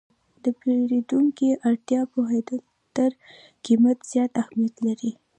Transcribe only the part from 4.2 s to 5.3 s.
اهمیت لري.